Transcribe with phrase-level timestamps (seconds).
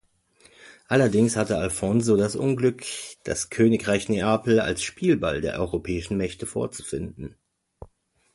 [0.87, 2.83] Allerdings hatte Alfonso das Unglück,
[3.23, 7.35] das Königreich Neapel als Spielball der europäischen Mächte vorzufinden.